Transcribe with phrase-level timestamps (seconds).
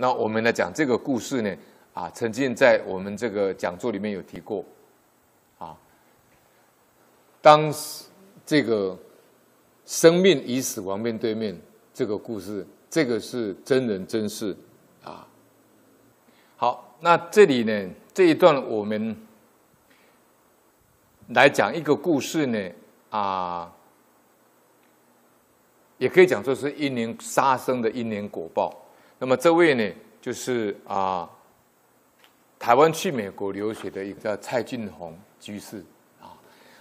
[0.00, 1.56] 那我们来讲这个故事呢，
[1.92, 4.64] 啊，曾经在我们这个讲座里面有提过，
[5.58, 5.76] 啊，
[7.42, 8.04] 当时
[8.46, 8.96] 这个
[9.84, 11.60] 生命与死亡面对面
[11.92, 14.56] 这个故事，这个是真人真事
[15.02, 15.26] 啊。
[16.56, 19.16] 好，那这里呢，这一段我们
[21.30, 22.70] 来讲一个故事呢，
[23.10, 23.74] 啊。
[25.96, 28.72] 也可以讲说是因年杀生的因年果报。
[29.18, 31.28] 那么这位呢，就是啊，
[32.58, 35.78] 台湾去美国留学的一个叫蔡俊宏居士
[36.20, 36.32] 啊。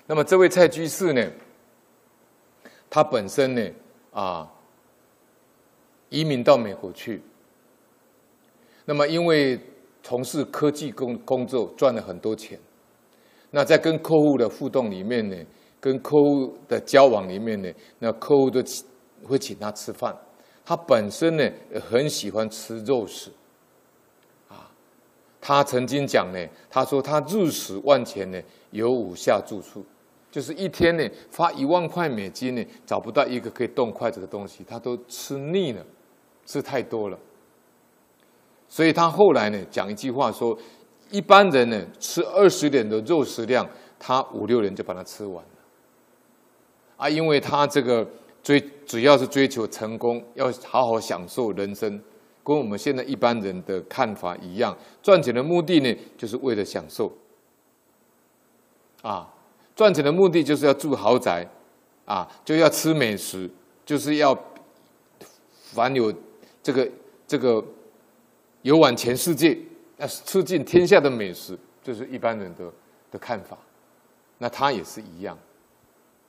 [0.06, 1.32] 那么这位蔡居士呢，
[2.90, 3.72] 他本身呢
[4.12, 4.52] 啊，
[6.10, 7.22] 移民到美国去。
[8.86, 9.60] 那么因为
[10.04, 12.60] 从事科技工工作，赚了很多钱。
[13.52, 15.36] 那在跟客户的互动里面呢，
[15.80, 18.86] 跟客户的交往里面呢，那客户都请。
[19.26, 20.16] 会请他吃饭，
[20.68, 21.50] 他本身呢
[21.90, 23.32] 很喜欢吃肉食，
[24.50, 24.70] 啊，
[25.40, 29.86] 他曾经讲呢，他说他日食万钱呢有五下住处，
[30.30, 35.82] 就是一天呢花一万块美金呢找不到一个可以动筷子的东西，他都吃腻了，
[36.46, 37.18] 吃太多了，
[38.68, 40.60] 所以他后来呢讲一句话说，
[41.10, 43.66] 一般人呢吃二十年的肉食量，
[43.98, 45.52] 他五六年就把它吃完了，
[46.98, 48.06] 啊，因为他这个。
[48.48, 52.02] 追主要是追求成功，要好好享受人生，
[52.46, 54.74] 跟我们现在一般人的看法一样。
[55.04, 57.12] 赚钱的目的呢，就是为了享受。
[59.02, 59.30] 啊，
[59.76, 61.46] 赚钱的目的就是要住豪宅，
[62.06, 63.50] 啊，就要吃美食，
[63.86, 64.34] 就是要
[65.74, 66.14] 凡有
[66.64, 66.90] 这个
[67.28, 67.62] 这个
[68.62, 69.58] 游玩全世界，
[69.98, 72.72] 要吃尽天下的美食，这，就是一般人的
[73.12, 73.58] 的看法。
[74.38, 75.38] 那他也是一样。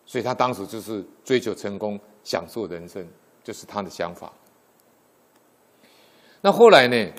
[0.08, 3.06] 所以他当时就是追求成功、享受人生，
[3.44, 4.32] 就是他的想法。
[6.40, 7.12] 那后来呢，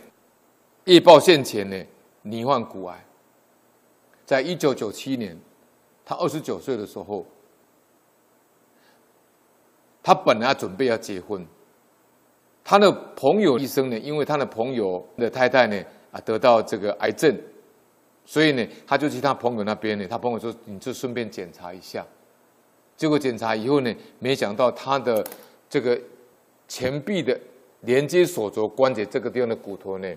[0.86, 1.86] 业报现前呢，
[2.24, 3.06] 罹患骨癌。
[4.26, 5.40] 在一九九七年，
[6.04, 7.24] 他二十九岁的时候，
[10.02, 11.46] 他本来准备要结婚，
[12.64, 15.80] 他的朋友医生呢，因为他的朋友的太太呢
[16.12, 17.40] 啊得到这个癌症，
[18.26, 22.04] 所以呢，他就去他朋友那边呢，他朋友说：“你就顺便检查一下。”
[23.00, 25.26] 结果检查以后呢，没想到他的
[25.70, 25.98] 这个
[26.68, 27.40] 前臂的
[27.84, 30.16] 连接手肘关节这个地方的骨头呢，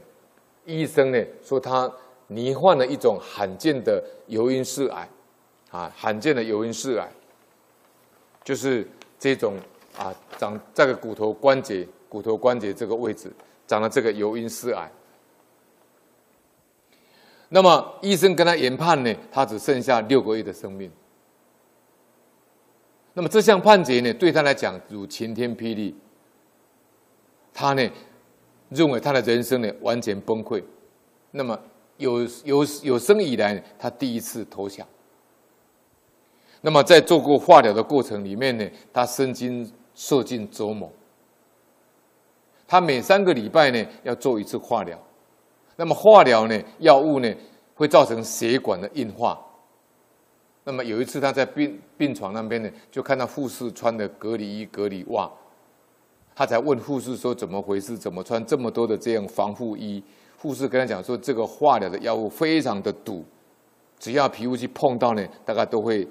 [0.64, 1.88] 医生呢说他
[2.26, 5.08] 罹患了一种罕见的尤因氏癌，
[5.70, 7.08] 啊，罕见的尤因氏癌，
[8.42, 8.84] 就是
[9.16, 9.54] 这种
[9.96, 13.32] 啊长这个骨头关节骨头关节这个位置
[13.64, 14.90] 长了这个尤因氏癌。
[17.48, 20.90] 那么医生跟他研判呢，他只剩下六个月的生命。
[23.14, 25.94] 那么这项判决呢，对他来讲如晴天霹雳。
[27.52, 27.90] 他呢
[28.70, 30.62] 认为他的人生呢完全崩溃。
[31.30, 31.58] 那么
[31.98, 34.86] 有有有生以来，他第一次投降。
[36.62, 40.90] 那么在做过化疗的过程里面呢，他身经受尽折磨。
[42.66, 44.98] 他每三个礼拜呢要做一次化疗。
[45.76, 47.30] 那么化疗呢，药物呢
[47.74, 49.38] 会造成血管的硬化。
[50.64, 55.28] 那么有一次，他在病病床那边呢，就看到护士穿的隔离衣、隔离袜，
[56.36, 57.98] 他才问护士说：“怎么回事？
[57.98, 60.00] 怎么穿这么多的这样防护衣？”
[60.38, 63.24] 护士跟他讲说：“这个化疗的药物非常的毒，
[63.98, 66.06] 只要皮肤去碰到呢，大概都会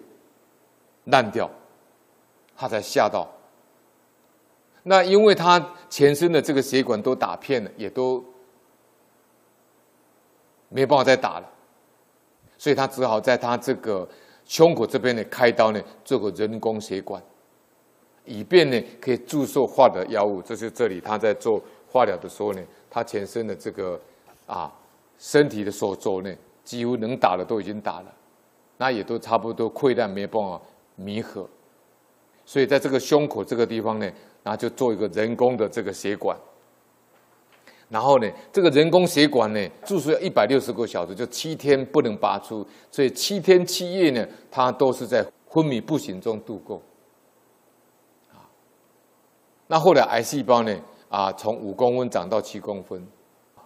[1.06, 1.50] 烂掉。”
[2.53, 3.25] 他才吓到。
[4.84, 8.22] 那因为他全身的这个血管都打片了，也都
[10.67, 11.50] 没办法再打了，
[12.57, 14.06] 所以他只好在他这个。
[14.51, 17.23] 胸口这边呢，开刀呢，做个人工血管，
[18.25, 20.41] 以便呢可以注射化疗药物。
[20.41, 23.97] 这是这里他在做化疗的时候呢，他全身的这个
[24.45, 24.69] 啊
[25.17, 26.29] 身体的手肘呢，
[26.66, 28.13] 几乎能打的都已经打了，
[28.75, 30.61] 那也都差不多溃烂，没办法
[30.97, 31.47] 弥合。
[32.45, 34.11] 所以在这个胸口这个地方呢，
[34.44, 36.38] 那就做一个人工的这个血管。
[37.91, 46.82] 然后呢，这个人工血管呢，注射要一百六十个小时，就七天不能拔出，所以七天七夜呢，他都是在昏迷不醒中度过。
[48.32, 48.47] 啊，
[49.67, 50.73] 那后来癌细胞呢，
[51.09, 53.05] 啊，从五公分长到七公分，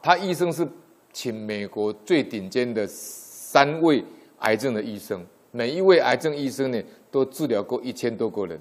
[0.02, 0.68] 他医生是
[1.14, 4.04] 请美国最顶尖的三位
[4.40, 8.60] 癌症的医生，每一位癌症医生呢，都治疗过一千多个人，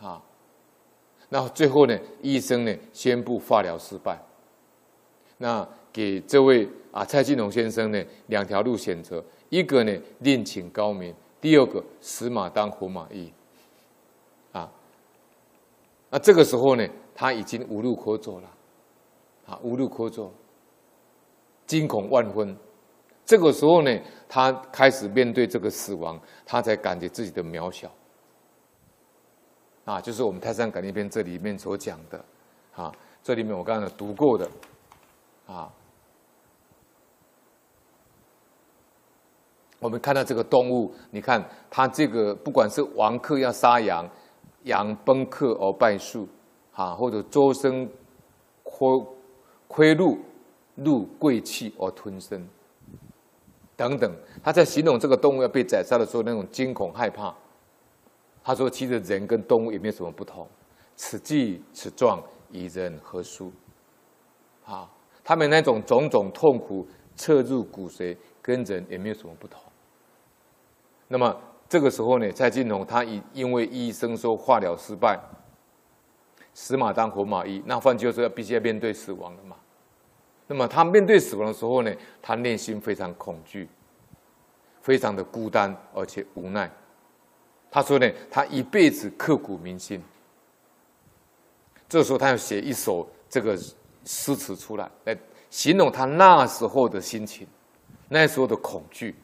[0.00, 0.20] 啊。
[1.32, 4.20] 那最后呢，医生呢宣布化疗失败。
[5.38, 13.32] 那给这位啊蔡金龙先生呢两条路选择：一个呢另请高明，第二个死马当活马医。
[14.52, 14.68] 啊，
[16.10, 18.50] 那这个时候呢他已经无路可走了，
[19.46, 20.32] 啊，无路可走，
[21.66, 22.56] 惊恐万分。
[23.24, 27.88] 这个时候呢，他开始面对这个死亡，他才感觉自己的渺小。
[29.90, 32.24] 啊，就是我们《泰山感应篇》这里面所讲的，
[32.76, 32.92] 啊，
[33.24, 34.48] 这里面我刚才读过的，
[35.48, 35.68] 啊。
[39.80, 44.08] 我们看到这个动物，你看它这个，不管是王客要杀羊，
[44.62, 46.28] 羊奔客而败树，
[46.72, 47.90] 啊，或者周身
[48.62, 49.06] 亏
[49.66, 50.18] 亏禄，
[50.76, 52.46] 禄贵气而吞声，
[53.74, 54.14] 等等，
[54.44, 57.34] 他在形容这个动物要被宰杀的时候那种惊恐害怕。
[58.42, 60.48] 他说：“其实人跟动物也没有什么不同，
[60.96, 63.52] 此疾此状，与人何殊？
[64.64, 64.90] 啊，
[65.22, 69.60] 他们那种种种痛苦彻入骨髓，跟人也没有什么不同。”
[71.06, 71.36] 那么
[71.68, 75.20] 这个时候呢，蔡金龙他因因为医生说化疗失败，
[76.54, 79.56] 死马当活马医，那换句话说，必须要面对死亡了嘛。
[80.46, 83.68] 那么他面对死亡的时候呢，他内心非常恐惧，
[84.80, 86.68] 非常的孤单，而且无奈。
[87.70, 90.02] 他说呢，他一辈子刻骨铭心。
[91.88, 93.56] 这时候他要写一首这个
[94.04, 95.16] 诗词出来，来
[95.50, 97.46] 形容他那时候的心情，
[98.08, 99.14] 那时候的恐惧。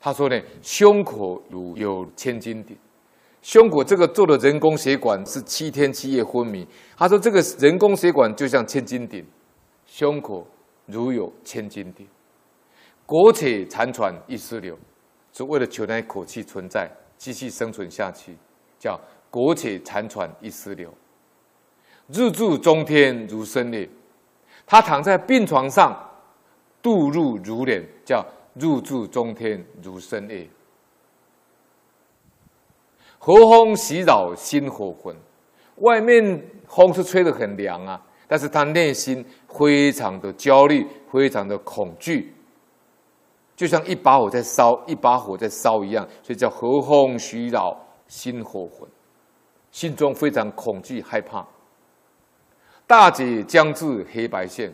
[0.00, 2.76] 他说呢，胸口如有千斤顶，
[3.42, 6.66] 胸口这个做的人工血管是七天七夜昏迷。
[6.96, 9.26] 他说这个人工血管就像千斤顶，
[9.86, 10.46] 胸口
[10.86, 12.06] 如有千斤顶，
[13.04, 14.78] 苟且残喘一丝流，
[15.32, 18.36] 是为了求那一口气存在，继续生存下去，
[18.78, 20.92] 叫苟且残喘一丝留。
[22.06, 23.88] 入住中天如生裂，
[24.66, 25.96] 他躺在病床上，
[26.80, 28.24] 度日如年，叫。
[28.54, 30.48] 入住中天如生裂，
[33.16, 35.14] 和风袭扰心火焚。
[35.76, 42.34] 外面风是吹得很凉啊，但是他内心非常的焦虑，非常的恐惧，
[43.58, 47.76] 就像一把火在烧，一把火在烧一样，所以叫和风袭扰
[48.06, 48.88] 心火焚，
[49.72, 51.44] 心中非常恐惧害怕。
[52.86, 54.72] 大劫将至，黑白线，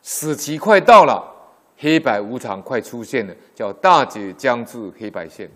[0.00, 1.30] 死期快到了。
[1.76, 5.50] 黑白无常快出现了，叫大劫将至，黑白线。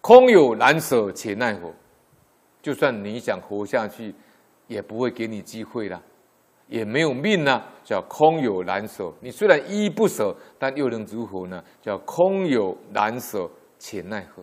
[0.00, 1.72] 空有难舍，且奈何？
[2.62, 4.14] 就算你想活下去，
[4.68, 6.00] 也不会给你机会了，
[6.68, 7.72] 也没有命了。
[7.84, 9.12] 叫空有难舍。
[9.20, 11.62] 你虽然依依不舍，但又能如何呢？
[11.82, 14.42] 叫空有难舍，且奈何？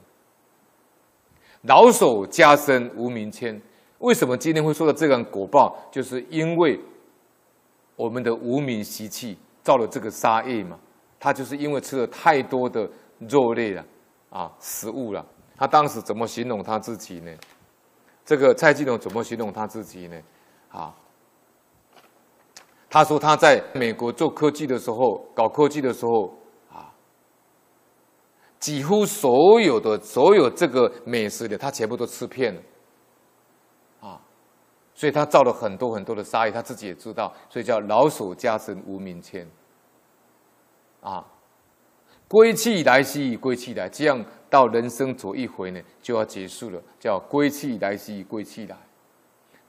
[1.63, 3.59] 老手加身无名迁。
[3.99, 5.75] 为什么今天会说到这个果报？
[5.91, 6.79] 就是因为
[7.95, 9.37] 我们的无名习气。
[9.63, 10.75] 造了这个杀业嘛，
[11.19, 12.89] 他就是因为吃了太多的
[13.29, 13.85] 肉类了
[14.31, 15.23] 啊，食物了。
[15.55, 17.31] 他当时怎么形容他自己呢？
[18.25, 20.19] 这个蔡金龙怎么形容他自己呢？
[20.69, 20.91] 啊，
[22.93, 26.37] 他说他在美国做科技的时候，搞科技的时候
[26.69, 26.91] 啊，
[28.59, 32.61] 几乎所有的所有这个美食的，他全部都吃遍了
[34.01, 34.21] 啊，
[34.93, 39.49] 所以他造了很多很多的杀业，他自己也知道，所以叫老叟家身无名迁。
[40.99, 41.25] 啊，
[42.27, 48.77] 归去来兮归去来，这样到人生走一回呢，就要结束了，叫归去来兮归去来。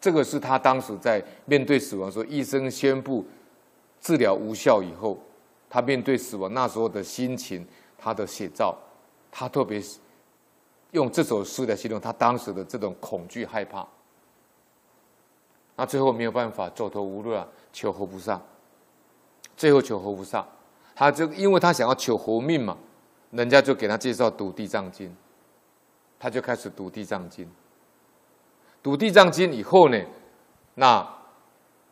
[0.03, 3.25] 这个是他当时在面对死亡时候，医生宣布
[4.01, 5.17] 治疗无效以后，
[5.71, 7.65] 他面对死亡那时候的心情，
[7.97, 8.77] 他的写照，
[9.31, 9.81] 他特别
[10.91, 13.87] 用这首诗来形容他当时的这种恐惧害怕。
[15.77, 18.43] 那最后没有办法，走投无路了，求活菩萨，
[19.57, 20.45] 最后求活菩萨。
[20.97, 22.77] 他就因为他想要求活命嘛，
[23.31, 25.09] 人家就给他介绍读《地藏经》，
[26.19, 27.47] 他就开始读《地藏经》。
[28.83, 29.99] 读《地藏经》以后呢，
[30.75, 31.09] 那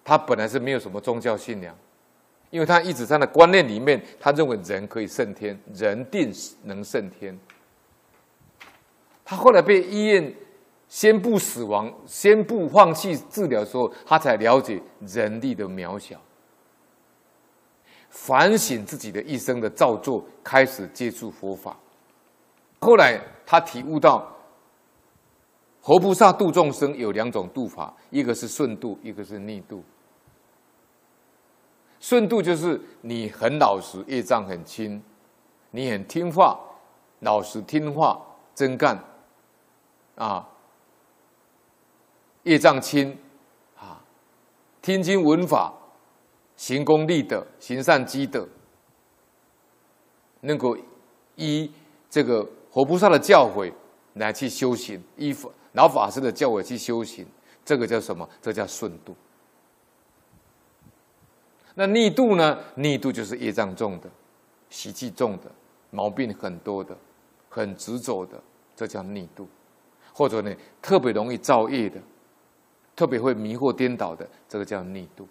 [0.05, 1.77] 他本来是没有什么宗教信仰，
[2.51, 6.33] 因为他一直在那观念里面，他认为人可以胜天，人定
[6.65, 7.39] 能胜天。
[9.25, 10.35] 他后来被医院
[10.89, 16.21] 宣布死亡、宣布放弃治疗的时候，他才了解人力的渺小。
[18.09, 21.77] 反省自己的一生的造作，开始接触佛法。
[22.81, 24.29] 后来他体悟到，
[25.83, 29.83] 活菩萨度众生有两种度法，一个是顺度，一个是逆度。
[31.99, 35.03] 顺度就是你很老实，业障很轻，
[35.71, 36.59] 你很听话，
[37.21, 38.21] 老实听话，
[38.55, 39.03] 真干，
[40.17, 40.49] 啊，
[42.43, 43.17] 业障轻，
[43.77, 44.03] 啊，
[44.81, 45.75] 听经闻法。
[46.57, 48.47] 行功立德，行善积德，
[50.43, 50.77] 能够
[51.37, 51.73] 依
[52.11, 53.73] 这个活菩萨的教诲
[54.13, 57.27] 来去修行，依法老法师的叫我去修行，
[57.65, 58.29] 这个叫什么？
[58.43, 59.15] 这叫顺度。
[61.75, 62.59] 那逆度呢？
[62.75, 64.11] 逆度就是业障重的、
[64.69, 65.51] 习气重的、
[65.91, 66.97] 毛病很多的、
[67.49, 68.43] 很执着的，
[68.75, 69.49] 这叫逆度。
[70.13, 71.99] 或者呢，特别容易造业的，
[72.97, 75.27] 特别会迷惑颠倒的，这个叫逆度。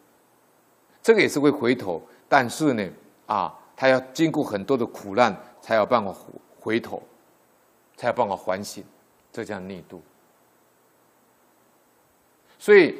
[1.03, 2.89] 这个也是会回头，但是呢，
[3.27, 6.15] 啊，他要经过很多的苦难，才有办法
[6.59, 7.03] 回头，
[7.97, 8.83] 才有办法反省，
[9.31, 10.01] 这叫逆度。
[12.59, 12.95] 所以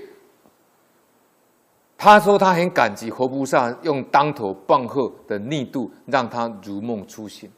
[1.98, 7.52] 他说他很感激活菩萨用当头棒喝的力度，让他如梦初醒。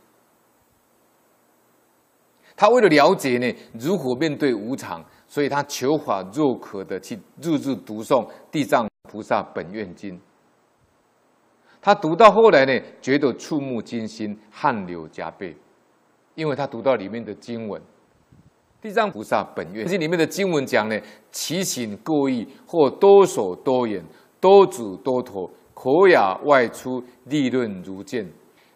[2.55, 10.15] 他为了了解呢，如何面对无常，所以他求法若渴的去日日读诵《地藏菩萨本愿经》。
[11.79, 15.55] 他读到后来呢，觉得触目惊心，汗流浃背，
[16.35, 17.81] 因为他读到里面的经文，
[18.81, 20.99] 《地藏菩萨本愿经》里面的经文讲呢，
[21.31, 24.03] 其行各异，或多所多言，
[24.39, 28.27] 多指多头，口哑外出，利润如剑，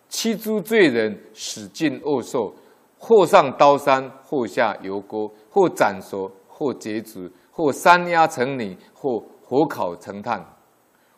[0.07, 2.53] 七诸罪人使尽恶受。
[2.97, 10.43] 或上刀山，或下油锅，或斩首，或截肢，或山压成泥，或火烤成炭。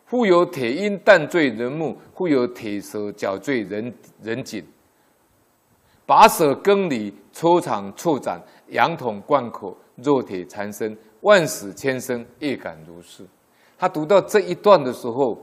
[0.04, 4.62] 复有铁鹰弹坠人目，复有铁蛇绞罪人人颈。
[6.08, 13.26] 拔舌耕犁，抽肠错斩，羊筒灌口，肉铁缠身，万死千生，亦感如是。
[13.76, 15.38] 他读到这一段的时候，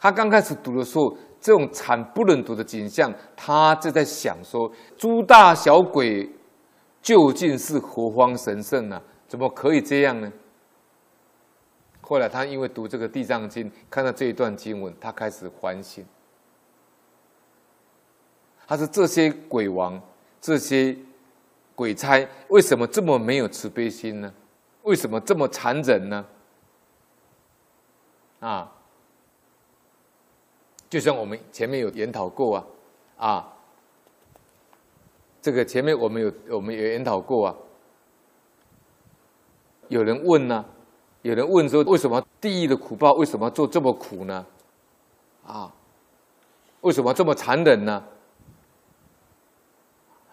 [0.00, 1.14] 他刚开始读的时候。
[1.44, 6.26] 这种惨不忍睹的景象，他就在想说：诸大小鬼
[7.02, 8.98] 究竟是何方神圣呢？
[9.28, 10.32] 怎么可以这样呢？
[12.00, 16.02] 后来他因为读这个《地藏经》，看到这一段经文，他开始反省。
[18.66, 20.00] 他说：这些鬼王、
[20.40, 20.96] 这些
[21.74, 24.32] 鬼差，为什么这么没有慈悲心呢？
[24.82, 26.26] 为什么这么残忍呢？
[28.40, 28.70] 啊！
[30.90, 32.66] 就像我们前面有研讨过啊，
[33.16, 33.52] 啊，
[35.40, 37.56] 这个前面我们有我们有研讨过啊。
[39.88, 40.64] 有人问呢、
[41.22, 44.46] 有人问说，为什么地狱的苦报为什么做这么苦呢？
[45.46, 45.72] 啊，
[46.82, 48.04] 为什么这么残忍呢？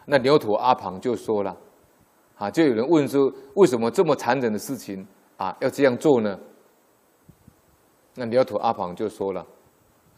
[0.05, 1.55] 那牛头阿庞就说了，
[2.35, 6.37] 啊，就有人问说，为什么这么残忍的事情啊要这样做呢？
[8.15, 9.45] 那牛头阿庞就说了。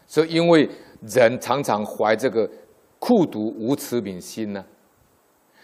[0.08, 0.70] 说，因为
[1.02, 2.50] 人常常怀这个
[3.00, 4.64] 苦毒无慈悯心呢，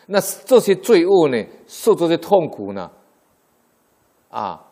[0.08, 2.90] 那这些罪恶呢，受这些痛苦呢，
[4.30, 4.66] 啊，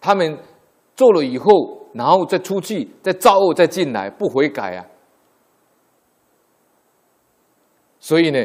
[0.00, 0.38] 他们
[0.94, 1.50] 做了以后，
[1.94, 4.86] 然后再出去，再造恶，再进来，不悔改啊。
[8.00, 8.44] 所以呢，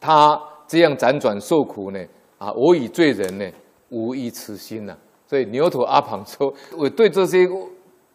[0.00, 2.04] 他这样辗转受苦呢，
[2.38, 3.48] 啊，我与罪人呢，
[3.90, 4.98] 无一慈心呐。
[5.28, 7.48] 所以牛头阿庞说，我对这些。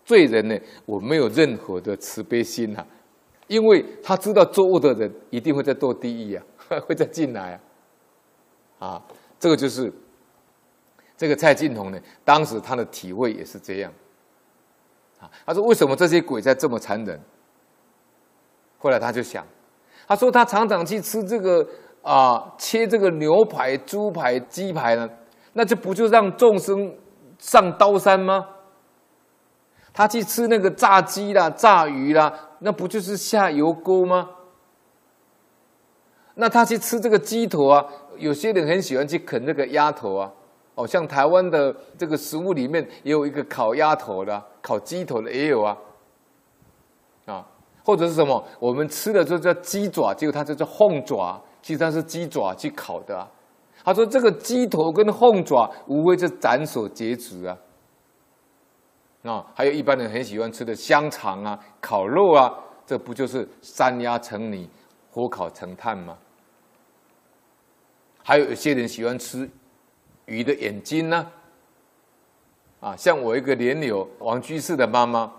[0.06, 2.88] 罪人呢，我没有任何的慈悲心呐、啊，
[3.46, 6.44] 因为他知道作恶的人一定会在堕地狱啊，
[6.88, 7.54] 会再进来
[8.80, 9.06] 啊，啊，
[9.40, 9.94] 这个就是
[11.16, 13.94] 这个蔡进同呢，当时他的体会也是这样，
[15.20, 17.22] 啊，他说为什么这些鬼在这么残忍？
[18.80, 19.46] 后来他就想，
[20.10, 21.64] 他说他常常去吃这个
[22.02, 25.08] 啊，切这个牛排、猪排、鸡排呢，
[25.54, 26.98] 那这不就让众生
[27.38, 28.48] 上刀山吗？
[29.94, 34.30] 他去吃那个炸鸡啦、炸鱼啦，那不就是下油锅吗？
[36.34, 37.86] 那他去吃这个鸡头啊，
[38.18, 40.32] 有些人很喜欢去啃那个鸭头啊。
[40.74, 45.78] 哦，像台湾的这个食物里面也有一个烤鸭头的、烤鸡头的也有啊。
[47.26, 47.46] 啊，
[47.90, 48.46] 或者是什么？
[48.60, 53.28] 我们吃的就叫鸡爪，结果它就叫凤爪，其实它是鸡爪去烤的啊。
[53.84, 57.58] 他说这个鸡头跟凤爪无非是斩首截肢啊。
[59.24, 62.54] 啊，还有一般人很喜欢吃的香肠啊、烤肉啊，
[62.86, 64.70] 这不就是山压成泥、
[65.10, 66.16] 火烤成炭吗？
[68.22, 69.50] 还有一些人喜欢吃
[70.28, 71.26] 鱼的眼睛呢。
[72.82, 75.32] 啊，像我一个莲友王居士的妈妈，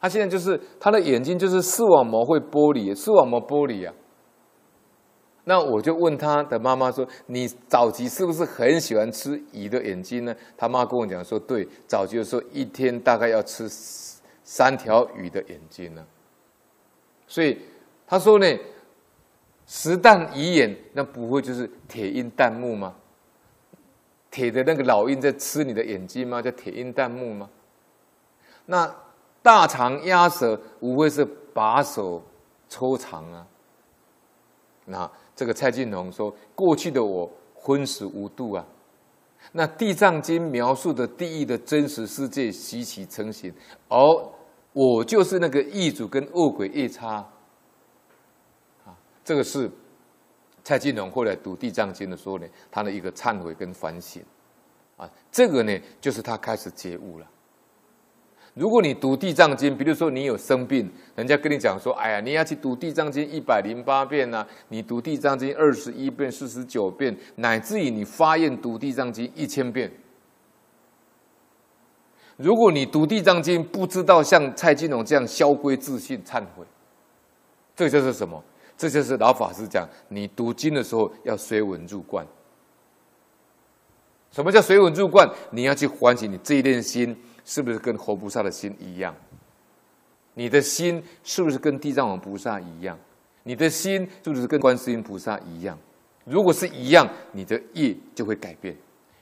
[0.00, 3.92] 他现在就是他的眼睛就是视网膜会剥离，视网膜剥离啊。
[5.44, 13.66] 那我就问他的妈妈说：“你早期是不是很喜欢吃鱼的眼睛呢？”他妈跟我讲说：“对，早期的时候一天大概要吃
[14.44, 16.06] 三条鱼的眼睛呢。”
[17.26, 17.58] 所以
[18.06, 18.46] 他说呢
[19.66, 22.94] ：“十担鱼眼，那不会就是铁鹰弹目吗？
[24.30, 26.40] 铁的那个老鹰在吃你的眼睛吗？
[26.40, 27.48] 叫铁鹰弹目吗？
[28.66, 28.94] 那
[29.42, 32.22] 大肠压舌，无非是把手
[32.68, 33.46] 抽肠啊。”
[34.86, 35.10] 那。
[35.36, 38.62] 这个蔡进龙说：“过去的我昏死无度啊。
[39.52, 43.50] 那《地藏经》描述的地狱的真实世界习气成型，
[43.88, 43.98] 而
[44.74, 47.26] 我就是那个异主跟恶鬼夜叉
[48.84, 48.94] 啊。
[49.24, 49.70] 这个是
[50.62, 54.22] 蔡金龙后来读《地藏经》的时候呢，他的一个忏悔跟反省
[54.98, 55.08] 啊。
[55.32, 57.26] 这个呢，就是他开始觉悟了。
[58.60, 60.86] 如果你读《地藏经》，比如说你有生病，
[61.16, 69.90] 人家跟你讲说：“哎呀，你要去读《地藏经》一百零八遍呐，你读《地藏经》二十一遍、四十九遍，乃至于你发愿读《地藏经》一千遍。”
[72.36, 76.62] 如果你读《地藏经》不知道像蔡金龙这样消归自信、忏悔，
[77.74, 78.44] 这就是什么？
[78.76, 82.26] 这就是老法师讲，你读经的时候要随文入观。
[84.30, 85.26] 什么叫随文入观？
[85.50, 87.16] 你要去唤醒你这一念心。
[87.50, 89.12] 是不是跟活菩萨的心一样？
[90.34, 92.96] 你的心是不是跟地藏王菩萨一样？
[93.42, 95.76] 你的心是不是跟观世音菩萨一样？
[96.24, 98.76] 如果是一样，你的业就会改变，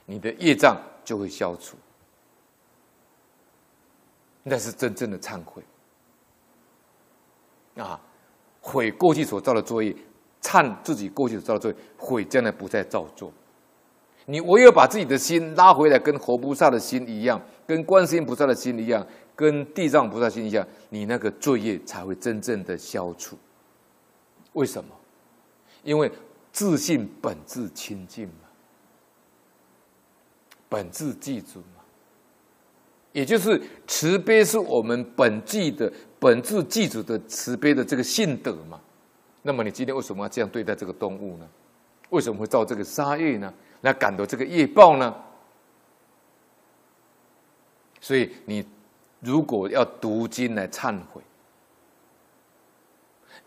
[0.05, 1.75] 你的业障就会消除。
[4.43, 5.63] 那是真正的忏悔
[7.77, 7.99] 啊！
[8.61, 9.95] 悔过去所造的作业，
[10.39, 13.33] 忏自己过去所造的作业，悔将来不再造作。
[14.29, 19.05] 你唯有把自己的心拉回来，跟活菩萨的心一样，跟观世音菩萨的心一样，
[19.35, 23.35] 跟地藏菩萨心一样，你那个罪业才会真正的消除。
[24.53, 24.91] 为什么？
[25.81, 26.11] 因为
[26.51, 28.45] 自信本自清净嘛，
[30.69, 31.81] 本自具足嘛，
[33.11, 38.79] 也就是慈悲是我们本具的、本自具足的慈悲的这个性德嘛。
[39.41, 41.49] 那么你今天为什么要这样对待这个动物呢？
[42.11, 43.51] 为什么会造这个杀业呢？
[43.81, 45.15] 来感到这个业报呢？
[48.01, 48.65] 所以你
[49.19, 51.21] 如果要读经来忏悔，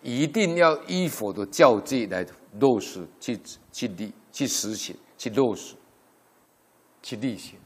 [0.03, 2.27] 一定要依佛的教诫来
[2.61, 3.41] 落实，去
[3.73, 5.75] 去立、去实行、去落实、
[7.03, 7.59] 去立行。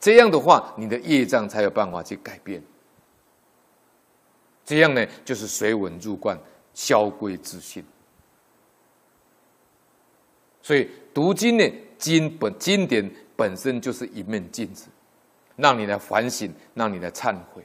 [0.00, 2.62] 这样的话，你的业障才有办法去改变。
[4.64, 6.38] 这样呢，就是随文入观，
[6.74, 7.84] 消归自性。
[10.62, 11.64] 所以读经呢，
[11.96, 14.88] 经本经典本身就是一面镜子，
[15.56, 17.64] 让你来反省，让你来忏悔。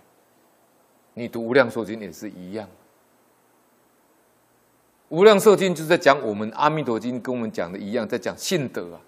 [1.16, 2.66] 你读《无量寿经》也是一样，
[5.10, 9.02] 《无量寿经》就在讲我们《阿弥陀经》跟我们讲的一样，在讲信德啊，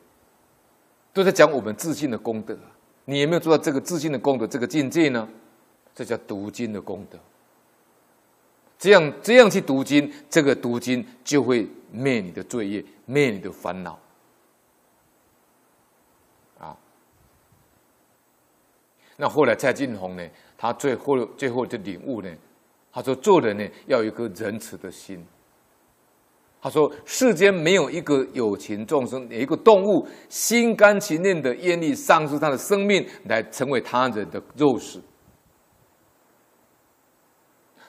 [1.14, 2.68] 都在讲我们自信的功德啊。
[3.06, 5.30] 你有没有做到这个自信的功德这个境界呢？
[5.94, 7.20] 这叫读经的功德。
[8.80, 12.84] 这样这样去读经，这个读经就会灭你的罪业。
[13.06, 14.00] 灭你的烦恼
[19.22, 20.28] 那后来蔡进红呢？
[20.58, 22.30] 他最后最后的领悟呢？
[22.92, 25.24] 他说：“做人呢，要有一颗仁慈的心。”
[26.60, 35.00] 他说：“世间没有一个有情众生，有一个动物心甘情愿的愿意丧失他的生命来成为他人的肉食。”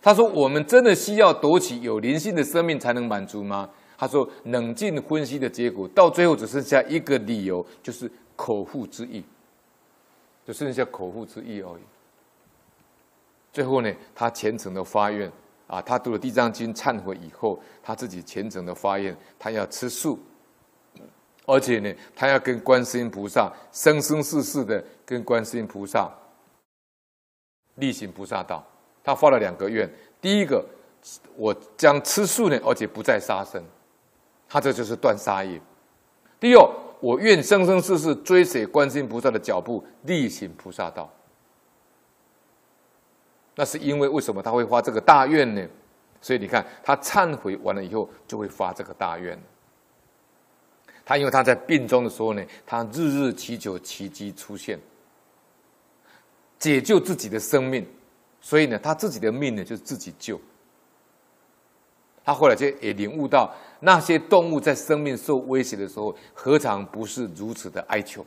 [0.03, 9.25] 他说：“我们真的需要夺取有灵性的生命才能满足吗？”他说：“冷静分析的结果，到最后只剩下一个理由，就是口腹之欲，
[10.46, 11.83] 就剩下口腹之欲而已。
[13.52, 15.31] 最后呢，他虔诚的发愿
[15.66, 20.18] 啊，他读了《地藏经》忏悔以后，他自己虔诚的发愿，他要吃素，
[21.46, 26.11] 而且呢，他要跟观世音菩萨生生世世的跟观世音菩萨
[27.76, 28.66] 力行菩萨道。
[29.05, 30.64] 他发了两个愿，第一个，
[31.37, 33.62] 我将吃素呢，而且不再杀生。”
[34.48, 35.61] 他这就是断杀业。
[36.38, 36.70] 第二，
[37.03, 41.12] 我愿生生世世追随观世音菩萨的脚步，力行菩萨道。
[43.57, 45.69] 那是因为为什么他会发这个大愿呢？
[46.21, 49.37] 所以你看，他忏悔完了以后，就会发这个大愿。
[51.05, 54.79] 他因为他在病中的时候呢，他日日祈求奇迹出现，
[56.61, 57.85] 解救自己的生命，
[58.41, 60.41] 所以呢，他自己的命呢，就是自己救。
[62.25, 63.53] 他后来就也领悟到，
[63.85, 68.25] 那些动物在生命受威胁的时候，何尝不是如此的哀求？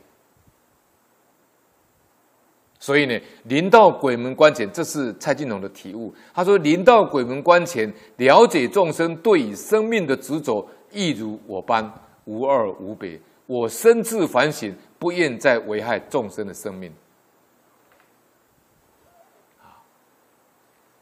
[2.78, 6.14] 所以呢，临到鬼门关前，这是蔡金龙的体悟。
[6.34, 11.90] 他说：“临到鬼门关前，了解众生对于生命的执着，亦如我般
[12.26, 13.18] 无二无别。
[13.46, 16.92] 我深自反省，不愿再危害众生的生命。”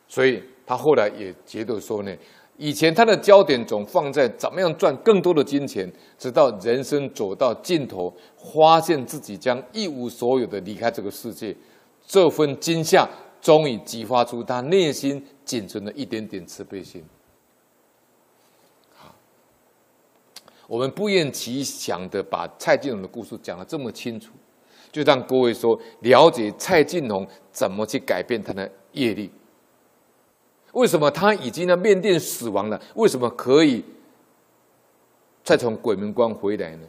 [0.07, 2.17] 所以他后来也觉得说呢。
[2.57, 11.55] 以前他的焦点总放在怎么样赚更多的金钱，直到人生走到尽头，发现自己将一无所有的离开这个世界，
[12.07, 13.09] 这份惊吓
[13.40, 17.05] 终于激发出他内心仅存的一点点慈悲心。
[18.95, 19.12] 好，
[20.69, 24.33] 我们不厌其详的把蔡进龙的故事讲得这么清楚，
[24.93, 29.29] 就让各位说了解蔡进龙怎么去改变他的业力。
[30.75, 32.81] 为什么他已经在缅甸死亡了？
[32.95, 33.85] 为什么可以
[35.43, 36.87] 再从鬼门关回来呢？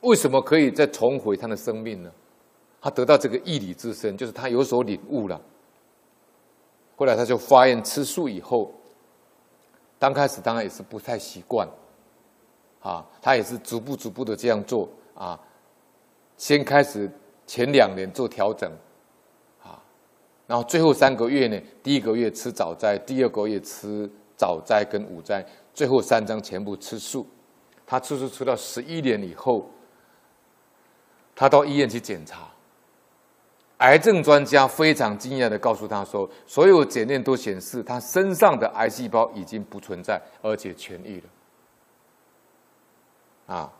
[0.00, 2.10] 为什么可以再重回他的生命呢？
[2.80, 5.40] 他得到这个义理之身，就是他有所领悟了。
[6.96, 8.72] 后来他就发愿吃素以后，
[9.98, 11.68] 刚开始当然也是不太习惯，
[12.80, 15.38] 啊，他也是逐步逐步的这样做啊。
[16.36, 17.10] 先开始
[17.46, 18.72] 前两年做调整，
[20.50, 27.24] 然后最后三个月呢，第一个月吃早斋，第二个月吃早斋跟午斋，最后三章全部吃素。
[27.86, 29.70] 他吃素吃到十一年以后。
[31.36, 32.48] 他到医院去检查，
[33.78, 41.22] 癌症专家非常惊讶的告诉他说：“所有检验都显示他身上的癌细胞已经不存在，而且痊愈
[43.46, 43.72] 了。”啊，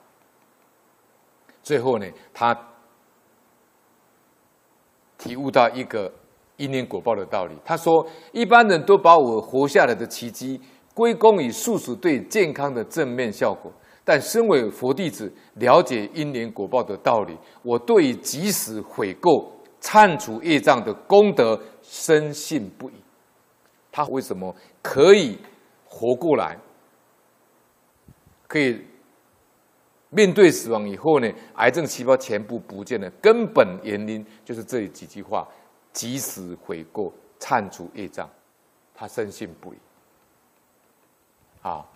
[1.64, 2.56] 最后呢，他
[5.18, 6.10] 体悟到一个
[6.60, 7.54] 因缘果报的道理。
[7.64, 10.60] 他说：“一般人都把我活下来的奇迹
[10.94, 13.72] 归功于素食对健康的正面效果。”
[14.04, 22.94] 但身为佛弟子，了解因缘果报的道理，我对于即时悔过、忏除业障的功德深信不疑。
[23.92, 25.38] 他为什么可以
[25.84, 26.58] 活过来？
[28.48, 28.80] 可以
[30.08, 31.30] 面对死亡以后呢？
[31.54, 35.46] 癌症细胞全部不见了，根本原因就是这几句话：
[35.92, 38.28] 即时悔过、忏除业障。
[38.94, 39.76] 他深信不疑。
[41.62, 41.86] 啊。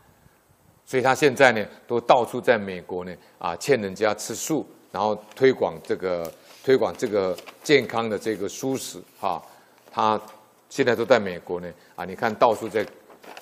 [0.87, 6.31] 所以他现在呢，都到处在美国呢，啊，劝人家吃素，然后推广这个
[6.63, 9.43] 推广这个健康的这个素食，哈，
[9.91, 10.21] 他
[10.69, 12.87] 现在都在美国呢，啊，你看到处在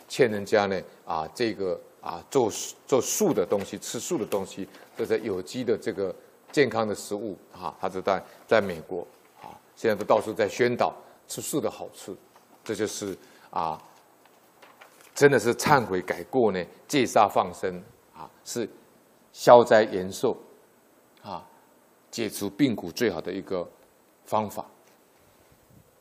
[0.09, 2.49] 劝人家呢，啊，这个啊做
[2.87, 6.15] 做素的东西，吃素的东西，这是有机的这个
[6.53, 9.05] 健康的食物，哈，他都在在美国，
[9.77, 10.95] 现在都到处在宣导
[11.27, 12.17] 吃素的好处，
[12.65, 13.17] 这就是
[13.51, 13.81] 啊。
[15.15, 17.83] 真的是忏悔改过呢，戒杀放生
[18.17, 18.67] 啊，是
[19.31, 20.35] 消灾延寿
[21.23, 21.47] 啊，
[22.11, 23.71] 解除病苦最好的一个
[24.25, 24.65] 方法。